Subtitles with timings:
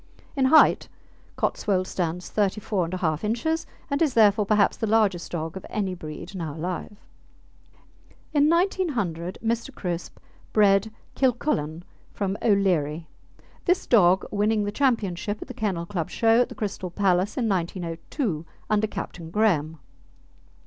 [0.35, 0.89] In height
[1.35, 6.33] Cotswold stands 34 1/2 inches and is therefore perhaps the largest dog of any breed
[6.33, 6.95] now alive.
[8.33, 9.71] In 1900 Mr.
[9.75, 10.17] Crisp
[10.53, 11.83] bred Kilcullen
[12.15, 13.05] from O'Leary,
[13.65, 17.47] this dog winning the championship at the Kennel Club Show at the Crystal Palace in
[17.47, 19.77] 1902 under Captain Graham.